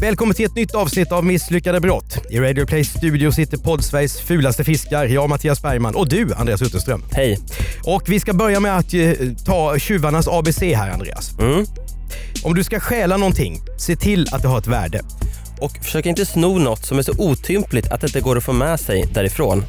[0.00, 2.18] Välkommen till ett nytt avsnitt av Misslyckade brott.
[2.30, 7.04] I Radio Plays studio sitter Poddsveriges fulaste fiskar, jag Mattias Bergman och du Andreas Utterström.
[7.12, 7.38] Hej.
[7.84, 9.10] Och vi ska börja med att eh,
[9.44, 11.38] ta tjuvarnas ABC här Andreas.
[11.38, 11.66] Mm.
[12.44, 15.00] Om du ska stjäla någonting, se till att det har ett värde.
[15.60, 18.52] Och försök inte sno något som är så otympligt att det inte går att få
[18.52, 19.64] med sig därifrån.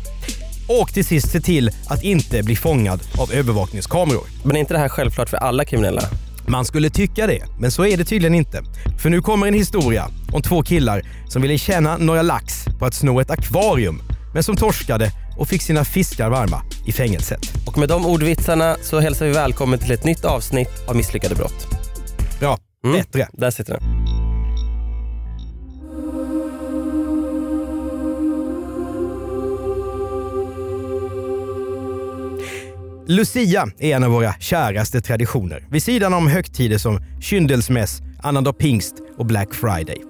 [0.68, 4.28] Och till sist se till att inte bli fångad av övervakningskameror.
[4.44, 6.02] Men är inte det här självklart för alla kriminella?
[6.50, 8.64] Man skulle tycka det, men så är det tydligen inte.
[9.02, 12.94] För nu kommer en historia om två killar som ville tjäna några lax på att
[12.94, 14.02] sno ett akvarium,
[14.34, 17.40] men som torskade och fick sina fiskar varma i fängelset.
[17.68, 21.68] Och med de ordvitsarna så hälsar vi välkommen till ett nytt avsnitt av Misslyckade brott.
[22.40, 22.98] Bra, Mm.
[22.98, 23.28] bättre.
[23.34, 24.17] Där sitter den.
[33.10, 38.96] Lucia är en av våra käraste traditioner, vid sidan om högtider som kyndelsmäss, annandag pingst
[39.18, 40.02] och Black Friday.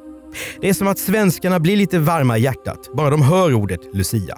[0.61, 4.37] Det är som att svenskarna blir lite varma i hjärtat bara de hör ordet Lucia.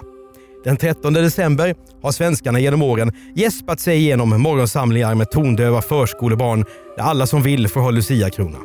[0.64, 6.64] Den 13 december har svenskarna genom åren gäspat sig igenom morgonsamlingar med tondöva förskolebarn
[6.96, 8.58] där alla som vill får ha Lucia-krona.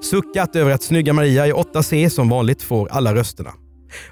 [0.00, 3.50] Suckat över att snygga Maria i 8C som vanligt får alla rösterna.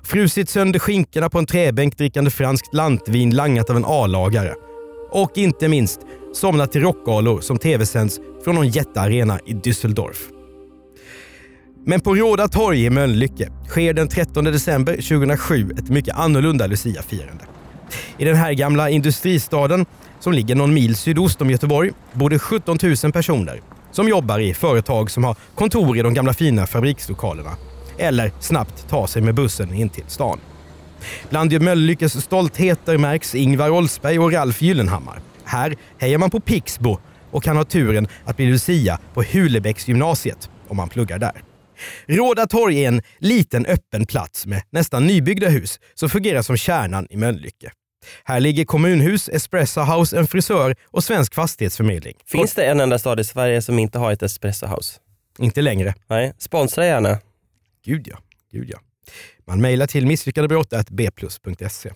[0.03, 4.55] Frusit sönder skinkorna på en träbänk drickande franskt lantvin langat av en A-lagare.
[5.11, 6.01] Och inte minst
[6.35, 10.31] somnat till rockgalor som tv-sänds från någon jättearena i Düsseldorf.
[11.87, 17.45] Men på Råda torg i Mölnlycke sker den 13 december 2007 ett mycket annorlunda Lucia-firande.
[18.19, 19.87] I den här gamla industristaden,
[20.21, 23.61] som ligger någon mil sydost om Göteborg, bor det 17 000 personer
[23.93, 27.51] som jobbar i företag som har kontor i de gamla fina fabrikslokalerna
[27.99, 30.41] eller snabbt tar sig med bussen in till stan.
[31.31, 35.21] Bland Mölnlyckes stoltheter märks Ingvar Oldsberg och Ralf Gyllenhammar.
[35.45, 36.99] Här hejar man på Pixbo
[37.31, 41.43] och kan ha turen att bli Lucia på Hulebäcksgymnasiet om man pluggar där.
[42.07, 47.07] Råda torg är en liten öppen plats med nästan nybyggda hus som fungerar som kärnan
[47.11, 47.73] i Mölnlycke.
[48.25, 52.15] Här ligger kommunhus, Espresso House, en frisör och Svensk Fastighetsförmedling.
[52.27, 54.99] Finns det en enda stad i Sverige som inte har ett espresso house?
[55.39, 55.95] Inte längre.
[56.07, 57.19] Nej, sponsra gärna.
[57.85, 58.19] Gud ja.
[58.53, 58.79] Gud ja.
[59.47, 61.93] Man mejlar till misslyckadebrott.bplus.se.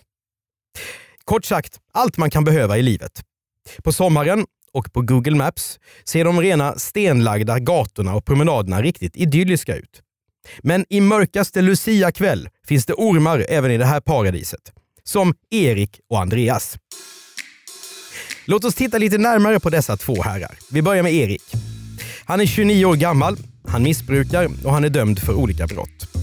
[1.25, 3.23] Kort sagt, allt man kan behöva i livet.
[3.83, 9.75] På sommaren och på Google Maps ser de rena stenlagda gatorna och promenaderna riktigt idylliska
[9.75, 10.01] ut.
[10.59, 14.71] Men i mörkaste Lucia-kväll finns det ormar även i det här paradiset.
[15.03, 16.77] Som Erik och Andreas.
[18.45, 20.57] Låt oss titta lite närmare på dessa två herrar.
[20.71, 21.43] Vi börjar med Erik.
[22.25, 23.37] Han är 29 år gammal,
[23.67, 26.14] han missbrukar och han är dömd för olika brott.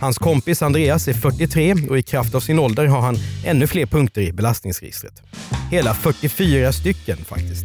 [0.00, 3.86] Hans kompis Andreas är 43 och i kraft av sin ålder har han ännu fler
[3.86, 5.22] punkter i belastningsregistret.
[5.70, 7.64] Hela 44 stycken faktiskt.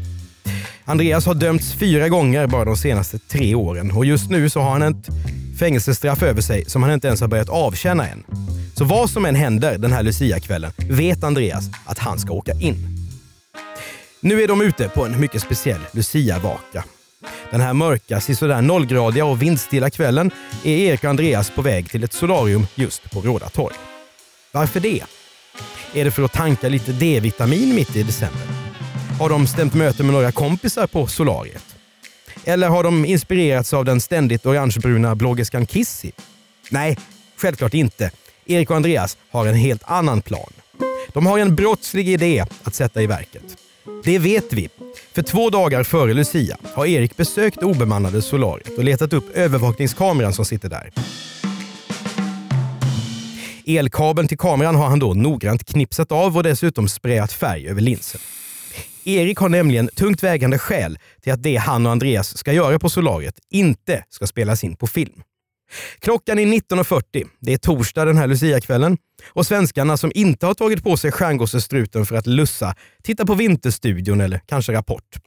[0.86, 4.72] Andreas har dömts fyra gånger bara de senaste tre åren och just nu så har
[4.72, 5.08] han ett
[5.60, 8.24] fängelsestraff över sig som han inte ens har börjat avtjäna än.
[8.74, 12.76] Så vad som än händer den här Lucia-kvällen vet Andreas att han ska åka in.
[14.20, 16.84] Nu är de ute på en mycket speciell Lucia-vaka.
[17.52, 20.32] Den här mörka, sisådär nollgradiga och vindstilla kvällen
[20.64, 23.76] är Erik och Andreas på väg till ett solarium just på Råda torg.
[24.52, 25.04] Varför det?
[25.94, 28.42] Är det för att tanka lite D-vitamin mitt i december?
[29.20, 31.76] Har de stämt möte med några kompisar på solariet?
[32.46, 36.12] Eller har de inspirerats av den ständigt orangebruna bloggerskan Kissy?
[36.70, 36.98] Nej,
[37.38, 38.12] självklart inte.
[38.46, 40.54] Erik och Andreas har en helt annan plan.
[41.14, 43.58] De har en brottslig idé att sätta i verket.
[44.04, 44.70] Det vet vi.
[45.14, 50.34] För två dagar före Lucia har Erik besökt det obemannade solariet och letat upp övervakningskameran
[50.34, 50.92] som sitter där.
[53.66, 58.22] Elkabeln till kameran har han då noggrant knipsat av och dessutom sprayat färg över linsen.
[59.04, 62.90] Erik har nämligen tungt vägande skäl till att det han och Andreas ska göra på
[62.90, 65.24] solariet inte ska spelas in på film.
[66.00, 67.28] Klockan är 19.40.
[67.40, 72.06] Det är torsdag den här Lucia-kvällen och svenskarna som inte har tagit på sig stjärngossestruten
[72.06, 75.18] för att lussa tittar på Vinterstudion eller kanske Rapport.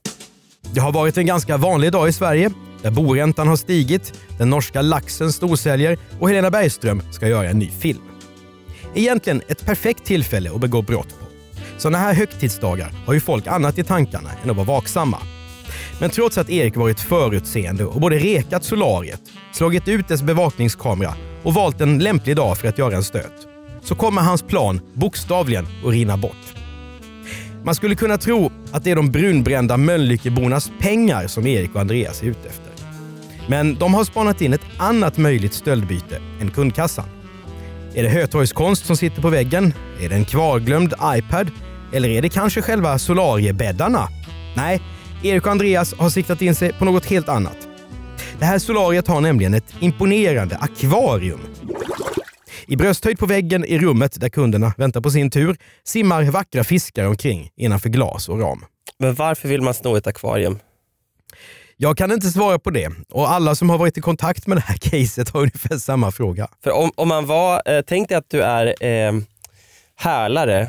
[0.72, 2.50] Det har varit en ganska vanlig dag i Sverige
[2.82, 7.70] där boräntan har stigit, den norska laxen storsäljer och Helena Bergström ska göra en ny
[7.70, 8.02] film.
[8.94, 11.26] Egentligen ett perfekt tillfälle att begå brott på.
[11.78, 15.18] Sådana här högtidsdagar har ju folk annat i tankarna än att vara vaksamma.
[16.00, 19.20] Men trots att Erik varit förutseende och både rekat solariet,
[19.52, 23.53] slagit ut dess bevakningskamera och valt en lämplig dag för att göra en stöt,
[23.84, 26.54] så kommer hans plan bokstavligen att rinna bort.
[27.64, 32.22] Man skulle kunna tro att det är de brunbrända Mölnlyckebornas pengar som Erik och Andreas
[32.22, 32.72] är ute efter.
[33.48, 37.04] Men de har spanat in ett annat möjligt stöldbyte än kundkassan.
[37.94, 39.74] Är det Hötorgskonst som sitter på väggen?
[40.00, 41.50] Är det en kvarglömd iPad?
[41.92, 44.08] Eller är det kanske själva solariebäddarna?
[44.56, 44.82] Nej,
[45.22, 47.56] Erik och Andreas har siktat in sig på något helt annat.
[48.38, 51.40] Det här solariet har nämligen ett imponerande akvarium.
[52.66, 57.04] I brösthöjd på väggen i rummet där kunderna väntar på sin tur simmar vackra fiskar
[57.04, 58.64] omkring innanför glas och ram.
[58.98, 60.58] Men varför vill man sno ett akvarium?
[61.76, 64.60] Jag kan inte svara på det och alla som har varit i kontakt med det
[64.60, 66.48] här caset har ungefär samma fråga.
[66.64, 69.12] För om, om man var, eh, tänk dig att du är eh,
[69.96, 70.68] härlare.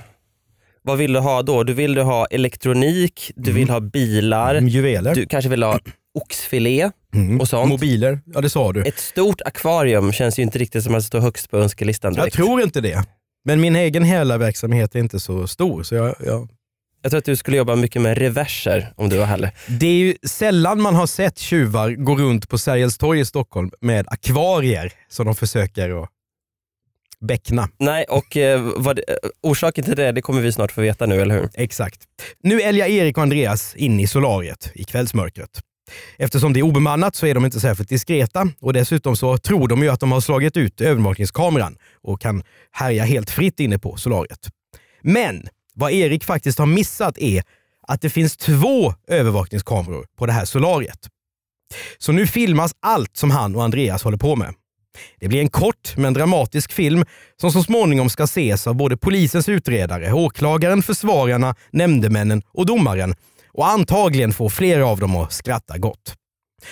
[0.81, 1.63] Vad vill du ha då?
[1.63, 5.79] Du vill du ha elektronik, du vill ha bilar, Mm, Juveler, du kanske vill ha
[6.15, 7.41] oxfilé Mm.
[7.41, 7.69] och sånt.
[7.69, 8.81] mobiler, ja det sa du.
[8.83, 12.35] Ett stort akvarium känns ju inte riktigt som att står högst på önskelistan Jag direkt.
[12.35, 13.03] tror inte det.
[13.45, 15.83] Men min egen hela verksamhet är inte så stor.
[15.83, 16.49] Så jag, jag...
[17.01, 19.49] Jag tror att du skulle jobba mycket med reverser om du var härlig.
[19.67, 23.71] Det är ju sällan man har sett tjuvar gå runt på Sergels torg i Stockholm
[23.81, 26.09] med akvarier som de försöker att
[27.19, 27.69] beckna.
[27.79, 29.03] Nej, och eh, vad, eh,
[29.41, 31.49] orsaken till det, det kommer vi snart få veta nu, eller hur?
[31.53, 32.01] Exakt.
[32.43, 35.59] Nu älgar Erik och Andreas in i solariet i kvällsmörkret.
[36.17, 39.83] Eftersom det är obemannat så är de inte särskilt diskreta och dessutom så tror de
[39.83, 44.49] ju att de har slagit ut övervakningskameran och kan härja helt fritt inne på solariet.
[45.01, 47.43] Men vad Erik faktiskt har missat är
[47.87, 50.99] att det finns två övervakningskameror på det här solariet.
[51.97, 54.53] Så nu filmas allt som han och Andreas håller på med.
[55.19, 57.05] Det blir en kort men dramatisk film
[57.41, 63.15] som så småningom ska ses av både polisens utredare, åklagaren, försvararna, nämndemännen och domaren
[63.57, 66.15] och antagligen får flera av dem att skratta gott.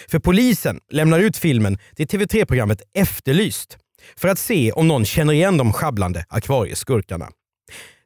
[0.09, 3.77] För polisen lämnar ut filmen till TV3-programmet Efterlyst
[4.15, 7.29] för att se om någon känner igen de sjabblande akvarieskurkarna.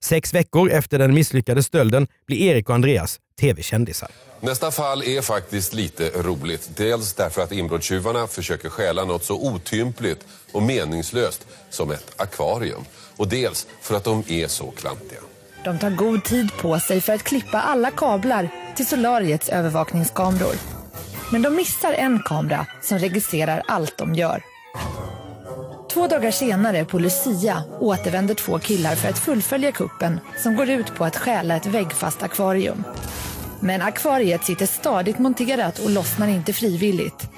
[0.04, 4.10] Sex veckor efter den misslyckade stölden blir Erik och Andreas tv-kändisar.
[4.40, 6.70] Nästa fall är faktiskt lite roligt.
[6.76, 12.86] Dels därför att inbrottstjuvarna försöker stjäla något så otympligt och meningslöst som ett akvarium.
[13.18, 15.20] Och dels för att de är så klantiga.
[15.68, 20.56] De tar god tid på sig för att klippa alla kablar till solariets övervakningskameror.
[21.32, 24.42] Men de missar en kamera som registrerar allt de gör.
[25.94, 30.96] Två dagar senare på Lucia återvänder två killar för att fullfölja kuppen som går ut
[30.96, 32.84] på att stjäla ett väggfast akvarium.
[33.60, 37.30] Men akvariet sitter stadigt monterat och lossnar inte frivilligt.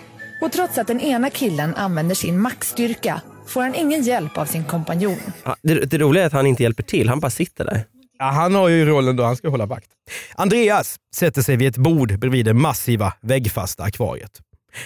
[0.42, 4.64] Och trots att den ena killen använder sin maxstyrka får han ingen hjälp av sin
[4.64, 5.20] kompanjon.
[5.62, 7.86] Det, det roliga är att han inte hjälper till, han bara sitter där.
[8.20, 9.90] Ja, han har ju rollen då han ska hålla vakt.
[10.36, 14.42] Andreas sätter sig vid ett bord bredvid det massiva väggfasta akvariet.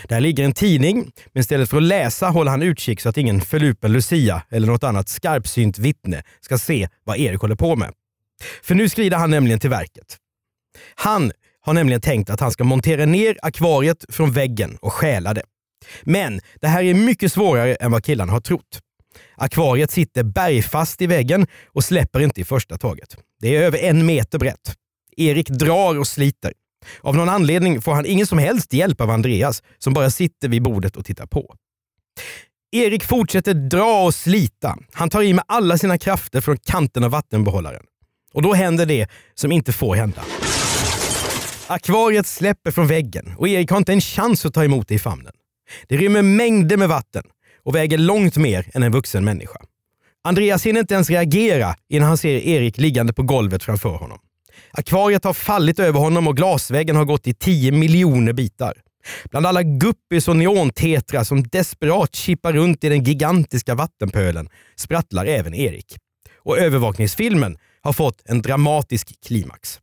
[0.07, 3.41] Där ligger en tidning, men istället för att läsa håller han utkik så att ingen
[3.41, 7.91] förlupen Lucia eller något annat skarpsynt vittne ska se vad Erik håller på med.
[8.63, 10.18] För nu skrider han nämligen till verket.
[10.95, 11.31] Han
[11.62, 15.44] har nämligen tänkt att han ska montera ner akvariet från väggen och stjäla det.
[16.03, 18.79] Men det här är mycket svårare än vad killarna har trott.
[19.36, 23.18] Akvariet sitter bergfast i väggen och släpper inte i första taget.
[23.42, 24.75] Det är över en meter brett.
[25.18, 26.54] Erik drar och sliter.
[27.01, 30.63] Av någon anledning får han ingen som helst hjälp av Andreas som bara sitter vid
[30.63, 31.56] bordet och tittar på.
[32.71, 34.77] Erik fortsätter dra och slita.
[34.94, 37.83] Han tar i med alla sina krafter från kanten av vattenbehållaren.
[38.33, 40.24] Och då händer det som inte får hända.
[41.67, 45.00] Akvariet släpper från väggen och Erik har inte en chans att ta emot det i
[45.00, 45.34] famnen.
[45.88, 47.24] Det rymmer mängder med vatten
[47.65, 49.60] och väger långt mer än en vuxen människa.
[50.24, 54.20] Andreas hinner inte ens reagera innan han ser Erik liggande på golvet framför honom.
[54.72, 58.74] Akvariet har fallit över honom och glasväggen har gått i 10 miljoner bitar.
[59.29, 65.53] Bland alla guppis och neontetrar som desperat kippar runt i den gigantiska vattenpölen sprattlar även
[65.53, 65.98] Erik.
[66.39, 69.79] Och övervakningsfilmen har fått en dramatisk klimax.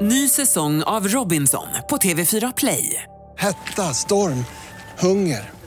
[0.00, 3.02] Ny säsong av Robinson på TV4 Play.
[3.38, 4.44] Hetta, storm,
[4.98, 5.55] hunger.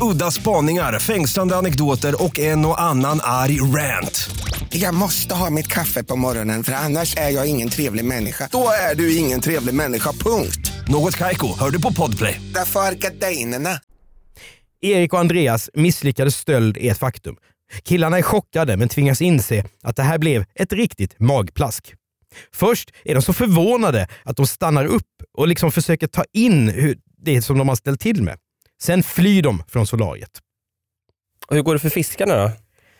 [0.00, 4.30] Udda spaningar, fängslande anekdoter och en och annan arg rant.
[4.68, 8.48] Jag måste ha mitt kaffe på morgonen för annars är jag ingen trevlig människa.
[8.52, 10.72] Då är du ingen trevlig människa, punkt.
[10.88, 12.40] Något Kaiko, hör du på Podplay.
[12.54, 13.80] Därför är gardinerna.
[14.80, 17.36] Erik och Andreas misslyckade stöld är ett faktum.
[17.82, 21.94] Killarna är chockade men tvingas inse att det här blev ett riktigt magplask.
[22.54, 26.98] Först är de så förvånade att de stannar upp och liksom försöker ta in hur
[27.24, 28.38] det som de har ställt till med.
[28.82, 30.30] Sen flyr de från solariet.
[31.46, 32.50] Och hur går det för fiskarna då?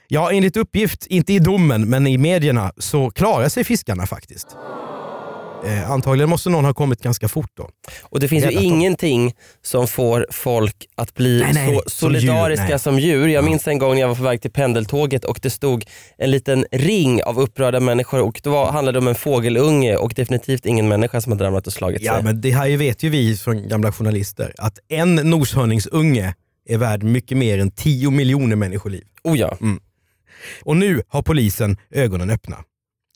[0.09, 4.57] Ja, enligt uppgift, inte i domen, men i medierna, så klarar sig fiskarna faktiskt.
[5.67, 7.69] Eh, antagligen måste någon ha kommit ganska fort då.
[8.03, 8.73] Och det finns ju Räddat dem.
[8.73, 13.27] ingenting som får folk att bli Nej, nej, så som djur, solidariska som djur.
[13.29, 15.85] Jag minns en gång när jag var på väg till pendeltåget och det stod
[16.19, 20.67] en liten ring av upprörda människor och det var, handlade om en fågelunge och definitivt
[20.67, 22.23] ingen människa som hade ramlat och slagit Ja, sig.
[22.23, 26.35] men det här vet ju vi som gamla journalister, att en noshörningsunge
[26.69, 29.03] är värd mycket mer än 10 miljoner människoliv.
[29.25, 29.57] Oh ja.
[29.61, 29.81] Mm.
[30.63, 32.57] Och nu har polisen ögonen öppna.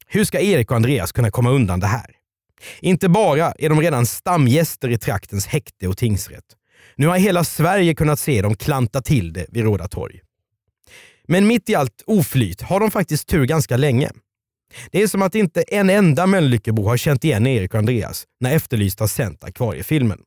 [0.07, 2.07] Hur ska Erik och Andreas kunna komma undan det här?
[2.81, 6.45] Inte bara är de redan stamgäster i traktens häkte och tingsrätt.
[6.97, 10.21] Nu har hela Sverige kunnat se dem klanta till det vid Råda torg.
[11.27, 14.11] Men mitt i allt oflyt har de faktiskt tur ganska länge.
[14.91, 18.55] Det är som att inte en enda Mölnlyckebo har känt igen Erik och Andreas när
[18.55, 20.19] Efterlyst har sänt Akvariefilmen.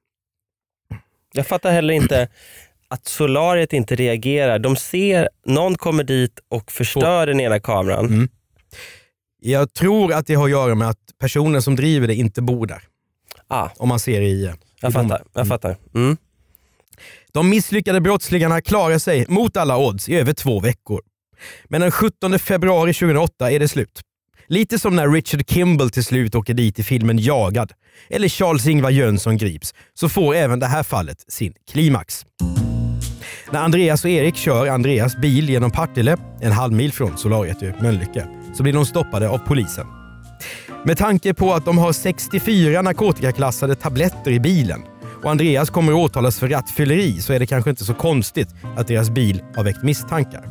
[1.33, 2.27] Jag fattar heller inte
[2.87, 4.59] att solariet inte reagerar.
[4.59, 8.05] De ser, någon kommer dit och förstör den ena kameran.
[8.05, 8.29] Mm.
[9.43, 12.67] Jag tror att det har att göra med att personen som driver det inte bor
[12.67, 12.83] där.
[13.47, 14.25] Ah, Om man ser i...
[14.25, 15.23] i jag fattar.
[15.33, 15.77] Jag fattar.
[15.95, 16.17] Mm.
[17.31, 21.01] De misslyckade brottslingarna klarar sig mot alla odds i över två veckor.
[21.65, 24.01] Men den 17 februari 2008 är det slut.
[24.47, 27.71] Lite som när Richard Kimball till slut åker dit i filmen Jagad,
[28.09, 32.25] eller Charles-Ingvar Jönsson grips, så får även det här fallet sin klimax.
[33.51, 37.73] När Andreas och Erik kör Andreas bil genom Partille, en halv mil från solariet i
[37.81, 38.27] Mölnlycke,
[38.61, 39.87] så blir de stoppade av polisen.
[40.83, 44.81] Med tanke på att de har 64 narkotikaklassade tabletter i bilen
[45.23, 48.87] och Andreas kommer att åtalas för rattfylleri så är det kanske inte så konstigt att
[48.87, 50.43] deras bil har väckt misstankar.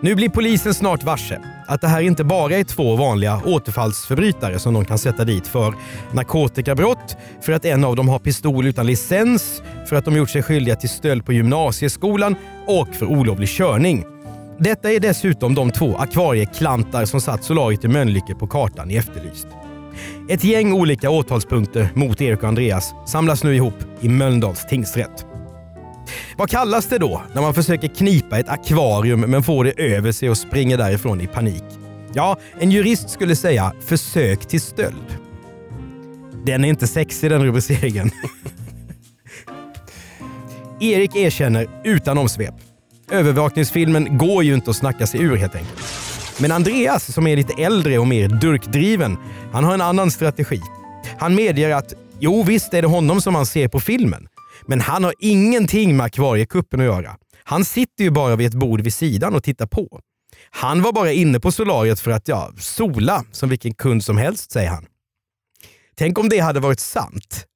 [0.00, 4.74] Nu blir polisen snart varse att det här inte bara är två vanliga återfallsförbrytare som
[4.74, 5.74] de kan sätta dit för
[6.12, 10.42] narkotikabrott, för att en av dem har pistol utan licens, för att de gjort sig
[10.42, 14.04] skyldiga till stöld på gymnasieskolan och för olovlig körning.
[14.60, 19.46] Detta är dessutom de två akvarieklantar som satt solariet i Mölnlycke på kartan i Efterlyst.
[20.28, 25.26] Ett gäng olika åtalspunkter mot Erik och Andreas samlas nu ihop i Mölndals tingsrätt.
[26.36, 30.30] Vad kallas det då när man försöker knipa ett akvarium men får det över sig
[30.30, 31.64] och springer därifrån i panik?
[32.14, 35.18] Ja, en jurist skulle säga försök till stöld.
[36.44, 38.10] Den är inte sexig den rubriceringen.
[40.80, 42.67] Erik erkänner utan omsvep.
[43.10, 45.82] Övervakningsfilmen går ju inte att snacka sig ur helt enkelt.
[46.40, 49.16] Men Andreas, som är lite äldre och mer durkdriven,
[49.52, 50.60] han har en annan strategi.
[51.18, 54.28] Han medger att jo, visst är det honom som man ser på filmen.
[54.66, 57.16] Men han har ingenting med akvariekuppen att göra.
[57.44, 60.00] Han sitter ju bara vid ett bord vid sidan och tittar på.
[60.50, 64.52] Han var bara inne på solariet för att ja, sola som vilken kund som helst,
[64.52, 64.86] säger han.
[65.94, 67.46] Tänk om det hade varit sant.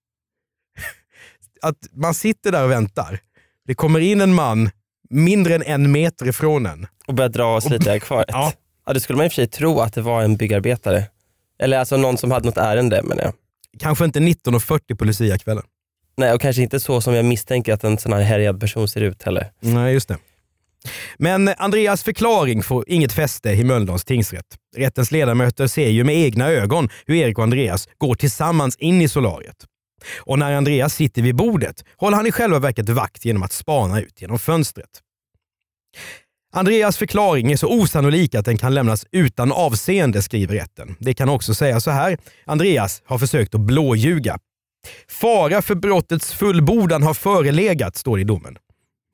[1.62, 3.20] Att man sitter där och väntar.
[3.66, 4.70] Det kommer in en man
[5.12, 6.86] mindre än en meter ifrån en.
[7.06, 8.28] Och börjar dra oss lite i akvariet.
[8.32, 8.52] Ja.
[8.86, 8.92] Ja.
[8.92, 11.04] det skulle man i och för sig tro att det var en byggarbetare.
[11.58, 13.32] Eller alltså någon som hade något ärende menar jag.
[13.78, 15.64] Kanske inte 19.40 på Lucia-kvällen.
[16.16, 19.00] Nej, och kanske inte så som jag misstänker att en sån här härjad person ser
[19.00, 19.50] ut heller.
[19.60, 20.16] Nej, just det.
[21.16, 24.46] Men Andreas förklaring får inget fäste i Mölndals tingsrätt.
[24.76, 29.08] Rättens ledamöter ser ju med egna ögon hur Erik och Andreas går tillsammans in i
[29.08, 29.56] solariet.
[30.18, 34.00] Och när Andreas sitter vid bordet håller han i själva verket vakt genom att spana
[34.00, 34.90] ut genom fönstret.
[36.54, 40.96] Andreas förklaring är så osannolik att den kan lämnas utan avseende, skriver rätten.
[40.98, 42.18] Det kan också sägas så här.
[42.44, 44.38] Andreas har försökt att blåljuga.
[45.08, 48.56] Fara för brottets fullbordan har förelegat, står det i domen.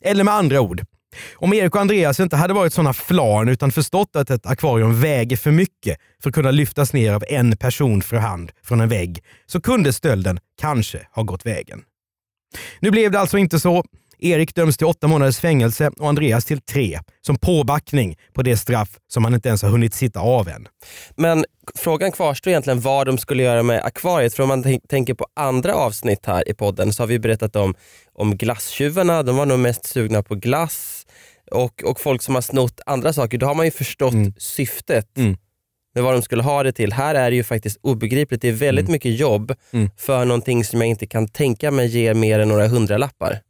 [0.05, 0.85] Eller med andra ord,
[1.35, 5.37] om Erik och Andreas inte hade varit såna flarn utan förstått att ett akvarium väger
[5.37, 9.23] för mycket för att kunna lyftas ner av en person för hand från en vägg,
[9.47, 11.83] så kunde stölden kanske ha gått vägen.
[12.81, 13.85] Nu blev det alltså inte så.
[14.19, 18.89] Erik döms till åtta månaders fängelse och Andreas till tre, som påbackning på det straff
[19.13, 20.69] som han inte ens har hunnit sitta av än.
[21.17, 21.45] Men
[21.75, 24.35] frågan kvarstår egentligen vad de skulle göra med akvariet.
[24.35, 27.57] För om man tänk- tänker på andra avsnitt här i podden så har vi berättat
[27.57, 27.75] om,
[28.15, 29.23] om glasstjuvarna.
[29.23, 31.07] De var nog mest sugna på glass
[31.51, 33.39] och, och folk som har snott andra saker.
[33.39, 35.37] Då har man ju förstått syftet Mm.
[35.95, 36.93] med vad de skulle ha det till.
[36.93, 38.43] Här är det ju faktiskt obegripligt.
[38.43, 38.93] Det är väldigt Mm.
[38.93, 39.91] mycket jobb Mm.
[39.97, 43.41] för någonting som jag inte kan tänka mig ger mer än några hundralappar.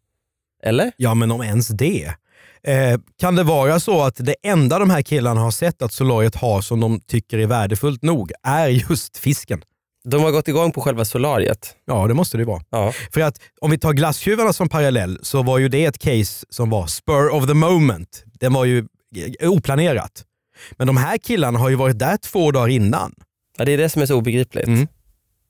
[0.62, 0.92] Eller?
[0.96, 2.14] Ja, men om ens det.
[2.62, 6.34] Eh, kan det vara så att det enda de här killarna har sett att solariet
[6.34, 9.62] har som de tycker är värdefullt nog är just fisken?
[10.04, 11.76] De har gått igång på själva solariet.
[11.84, 12.62] Ja, det måste det vara.
[12.70, 12.92] Ja.
[13.12, 16.70] För att om vi tar glasstjuvarna som parallell så var ju det ett case som
[16.70, 18.24] var spur of the moment.
[18.40, 18.78] Den var ju
[19.40, 20.24] eh, oplanerat.
[20.72, 23.14] Men de här killarna har ju varit där två dagar innan.
[23.58, 24.66] Ja, det är det som är så obegripligt.
[24.66, 24.88] Mm.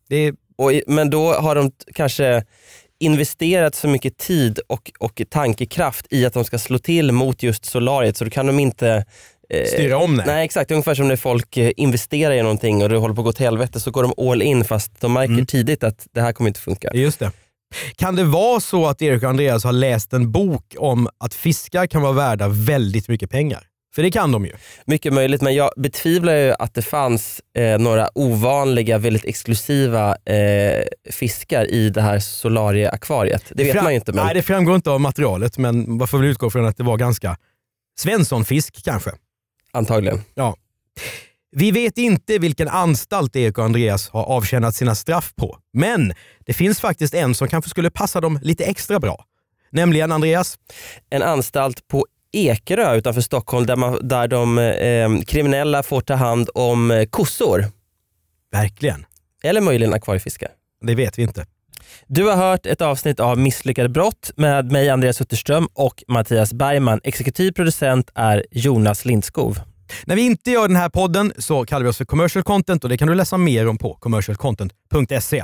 [0.09, 2.45] Det är, Och, men då har de kanske
[3.01, 7.65] investerat så mycket tid och, och tankekraft i att de ska slå till mot just
[7.65, 9.05] solariet så då kan de inte
[9.51, 10.25] eh, Styra om det.
[10.27, 13.25] Nej exakt, ungefär som när folk eh, investerar i någonting och det håller på att
[13.25, 15.47] gå till helvete så går de all in fast de märker Mm.
[15.47, 16.91] tidigt att det här kommer inte funka.
[16.95, 17.31] Just det.
[17.97, 21.87] Kan det vara så att Erik och Andreas har läst en bok om att fiskar
[21.87, 23.65] kan vara värda väldigt mycket pengar?
[23.95, 24.53] För det kan de ju.
[24.85, 30.83] Mycket möjligt, men jag betvivlar ju att det fanns eh, några ovanliga, väldigt exklusiva eh,
[31.11, 33.45] fiskar i det här solarieakvariet.
[33.55, 34.13] Det, vet fram- man ju inte.
[34.13, 36.85] Men Nej, det framgår inte av materialet, men man får väl utgå från att det
[36.85, 37.37] var ganska
[38.01, 39.11] Svenssonfisk kanske.
[39.73, 40.23] Antagligen.
[40.35, 40.57] Ja.
[41.57, 46.13] Vi vet inte vilken anstalt Erik och Andreas har avtjänat sina straff på, men
[46.47, 49.25] det finns faktiskt en som kanske skulle passa dem lite extra bra.
[49.71, 50.59] Nämligen Andreas,
[51.11, 56.51] En anstalt på Ekerö utanför Stockholm där, man, där de eh, kriminella får ta hand
[56.55, 57.65] om eh, kossor.
[58.53, 59.07] verkligen.
[59.43, 60.51] Eller möjligen akvariefiskar.
[60.87, 61.47] Det vet vi inte.
[62.07, 67.01] Du har hört ett avsnitt av Misslyckade brott med mig Andreas Utterström och Mattias Bergman.
[67.05, 69.61] Exekutiv producent är Jonas Lindskov.
[70.05, 72.91] När vi inte gör den här podden så kallar vi oss för commercial content och
[72.91, 75.43] det kan du läsa mer om på commercialcontent.se.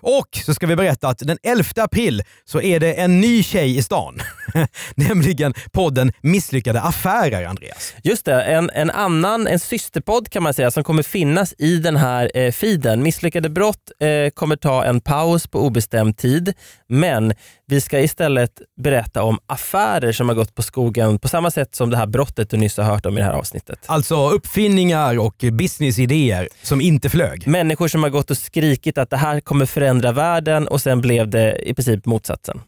[0.00, 3.76] Och så ska vi berätta att den 11 april så är det en ny tjej
[3.76, 4.18] i stan.
[4.94, 7.94] Nämligen podden Misslyckade affärer, Andreas.
[8.02, 11.96] Just det, en, en annan, en systerpodd kan man säga som kommer finnas i den
[11.96, 13.02] här eh, feeden.
[13.02, 16.54] Misslyckade brott eh, kommer ta en paus på obestämd tid,
[16.88, 17.34] men
[17.68, 21.90] vi ska istället berätta om affärer som har gått på skogen på samma sätt som
[21.90, 23.78] det här brottet du nyss har hört om i det här avsnittet.
[23.86, 27.46] Alltså uppfinningar och businessidéer som inte flög.
[27.46, 31.28] Människor som har gått och skrikit att det här kommer förändra världen och sen blev
[31.28, 32.60] det i princip motsatsen.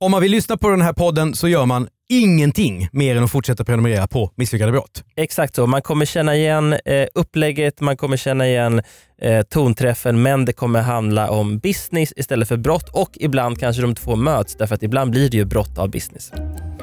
[0.00, 3.30] Om man vill lyssna på den här podden så gör man ingenting mer än att
[3.30, 5.04] fortsätta prenumerera på Misslyckade brott.
[5.16, 5.66] Exakt så.
[5.66, 8.82] Man kommer känna igen eh, upplägget, man kommer känna igen
[9.22, 13.94] eh, tonträffen, men det kommer handla om business istället för brott och ibland kanske de
[13.94, 16.32] två möts därför att ibland blir det ju brott av business.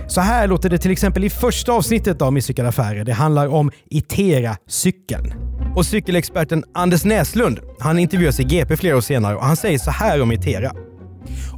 [0.07, 3.03] Så här låter det till exempel i första avsnittet av Misslyckade affärer.
[3.03, 5.33] Det handlar om Itera-cykeln.
[5.75, 9.91] Och cykelexperten Anders Näslund, han intervjuas i GP flera år senare och han säger så
[9.91, 10.71] här om Itera.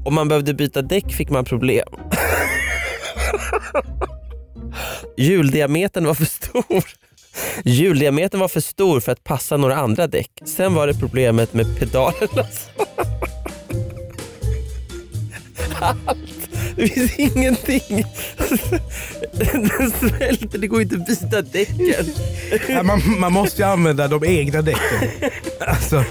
[0.05, 1.87] Om man behövde byta däck fick man problem.
[5.17, 6.83] Hjuldiametern var för stor.
[7.63, 10.31] Hjuldiametern var för stor för att passa några andra däck.
[10.45, 12.47] Sen var det problemet med pedalerna.
[15.79, 16.49] Allt.
[16.75, 18.05] Det finns ingenting.
[19.31, 22.05] Den svälter, det går inte att byta däcken.
[22.85, 25.09] Man, man måste ju använda de egna däcken.
[25.59, 26.03] Alltså.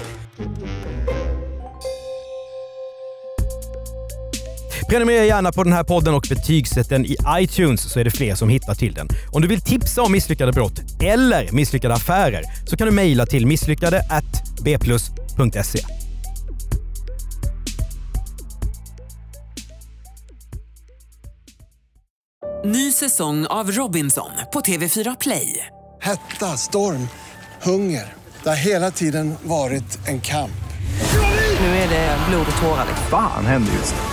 [4.93, 8.35] Prenumerera gärna på den här podden och betygsätt den i iTunes så är det fler
[8.35, 9.07] som hittar till den.
[9.31, 13.47] Om du vill tipsa om misslyckade brott eller misslyckade affärer så kan du mejla till
[13.47, 14.03] misslyckade
[14.61, 15.79] bplus.se.
[22.65, 25.65] Ny säsong av Robinson på TV4 Play.
[26.01, 27.07] Hetta, storm,
[27.61, 28.13] hunger.
[28.43, 30.63] Det har hela tiden varit en kamp.
[31.59, 32.87] Nu är det blod och tårar.
[33.09, 34.12] Fan händer just nu.